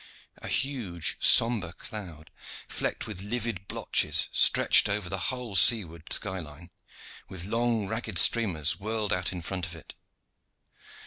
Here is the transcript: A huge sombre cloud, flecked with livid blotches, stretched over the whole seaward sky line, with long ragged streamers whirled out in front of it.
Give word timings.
A 0.39 0.47
huge 0.47 1.17
sombre 1.19 1.73
cloud, 1.73 2.31
flecked 2.67 3.05
with 3.05 3.21
livid 3.21 3.67
blotches, 3.67 4.29
stretched 4.31 4.89
over 4.89 5.09
the 5.09 5.19
whole 5.29 5.55
seaward 5.55 6.11
sky 6.11 6.39
line, 6.39 6.71
with 7.29 7.45
long 7.45 7.85
ragged 7.87 8.17
streamers 8.17 8.79
whirled 8.79 9.13
out 9.13 9.31
in 9.31 9.43
front 9.43 9.67
of 9.67 9.75
it. 9.75 9.93